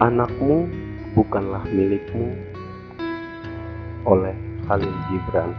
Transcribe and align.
Anakmu 0.00 0.64
bukanlah 1.12 1.60
milikmu 1.68 2.32
oleh 4.08 4.32
Khalil 4.64 4.96
Gibran. 5.12 5.52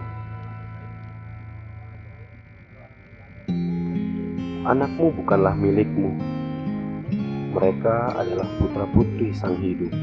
Anakmu 4.65 5.13
bukanlah 5.13 5.54
milikmu. 5.54 6.17
Mereka 7.54 8.18
adalah 8.18 8.50
putra-putri 8.57 9.30
sang 9.30 9.62
hidup 9.62 9.93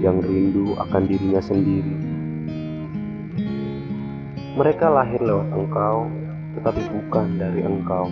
yang 0.00 0.24
rindu 0.24 0.72
akan 0.88 1.04
dirinya 1.04 1.44
sendiri. 1.44 2.00
Mereka 4.56 4.88
lahir 4.88 5.20
lewat 5.20 5.52
engkau, 5.52 6.08
tetapi 6.56 6.80
bukan 6.96 7.36
dari 7.36 7.60
engkau. 7.60 8.08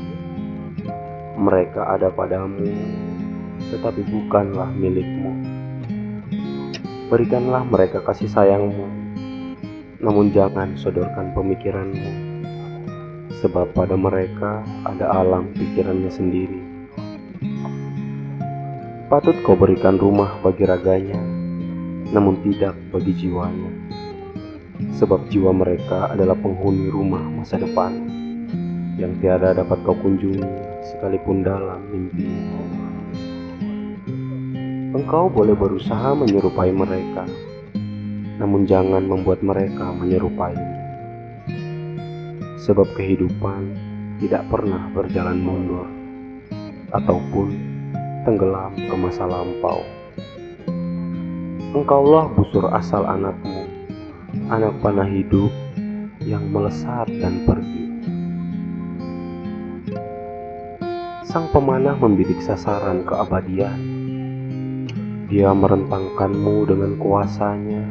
Mereka 1.41 1.89
ada 1.97 2.13
padamu, 2.13 2.69
tetapi 3.73 4.03
bukanlah 4.07 4.71
milikmu. 4.73 5.33
Berikanlah 7.07 7.63
mereka 7.63 8.03
kasih 8.03 8.27
sayangmu, 8.27 8.87
namun 10.03 10.35
jangan 10.35 10.75
sodorkan 10.75 11.31
pemikiranmu, 11.33 12.11
sebab 13.39 13.71
pada 13.75 13.95
mereka 13.95 14.67
ada 14.83 15.15
alam 15.15 15.55
pikirannya 15.55 16.11
sendiri. 16.11 16.61
Patut 19.07 19.39
kau 19.47 19.55
berikan 19.55 20.03
rumah 20.03 20.35
bagi 20.43 20.67
raganya, 20.67 21.23
namun 22.11 22.43
tidak 22.43 22.75
bagi 22.91 23.15
jiwanya, 23.15 23.71
sebab 24.99 25.31
jiwa 25.31 25.55
mereka 25.55 26.11
adalah 26.11 26.35
penghuni 26.35 26.91
rumah 26.91 27.23
masa 27.23 27.55
depan 27.63 28.03
yang 28.99 29.15
tiada 29.23 29.55
dapat 29.55 29.79
kau 29.87 29.95
kunjungi 29.95 30.43
sekalipun 30.83 31.47
dalam 31.47 31.87
mimpi. 31.87 32.56
Engkau 34.97 35.29
boleh 35.29 35.53
berusaha 35.53 36.17
menyerupai 36.17 36.73
mereka, 36.73 37.29
namun 38.41 38.65
jangan 38.65 39.05
membuat 39.05 39.45
mereka 39.45 39.93
menyerupai. 39.93 40.57
Sebab 42.65 42.97
kehidupan 42.97 43.77
tidak 44.25 44.49
pernah 44.49 44.89
berjalan 44.97 45.37
mundur 45.37 45.85
ataupun 46.97 47.53
tenggelam 48.25 48.73
ke 48.73 48.95
masa 48.97 49.29
lampau. 49.29 49.85
Engkaulah 51.77 52.33
busur 52.33 52.73
asal 52.73 53.05
anakmu, 53.05 53.69
anak 54.49 54.81
panah 54.81 55.13
hidup 55.13 55.53
yang 56.25 56.49
melesat 56.49 57.05
dan 57.21 57.45
pergi. 57.45 57.85
Sang 61.29 61.53
pemanah 61.53 62.01
membidik 62.01 62.41
sasaran 62.41 63.05
keabadian. 63.05 63.96
Dia 65.27 65.51
merentangkanmu 65.51 66.71
dengan 66.71 66.95
kuasanya 67.03 67.83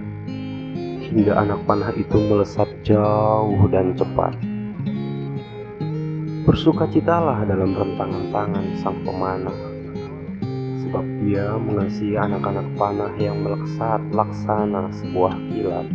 hingga 1.03 1.35
anak 1.35 1.67
panah 1.67 1.91
itu 1.91 2.15
melesat 2.15 2.71
jauh 2.87 3.67
dan 3.67 3.91
cepat. 3.91 4.39
Bersukacitalah 6.47 7.43
dalam 7.43 7.75
rentangan 7.75 8.31
tangan 8.31 8.65
sang 8.79 9.03
pemanah 9.03 9.59
sebab 10.79 11.03
dia 11.27 11.59
mengasihi 11.59 12.15
anak-anak 12.15 12.71
panah 12.79 13.11
yang 13.19 13.43
meleksat 13.43 13.99
laksana 14.15 14.87
sebuah 14.95 15.35
kilat 15.51 15.87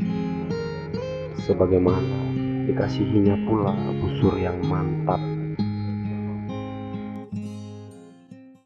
sebagaimana 1.40 2.20
dikasihinya 2.68 3.48
pula 3.48 3.72
busur 3.96 4.36
yang 4.36 4.60
mantap 4.68 5.39